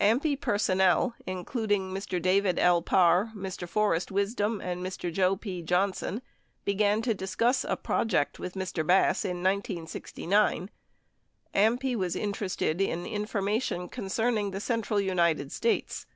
[0.00, 2.16] "AMPI person nel, including Mr.
[2.22, 2.80] David L.
[2.80, 3.68] Parr, Mr.
[3.68, 5.12] Forrest Wisdom, and Mr.
[5.12, 5.60] Joe P.
[5.60, 6.22] Johnson,
[6.64, 8.86] began to discuss a 'project' with Mr.
[8.86, 10.70] Bass, in 1969."
[11.52, 16.06] 32 AMPI was interested in information concerning the central United States.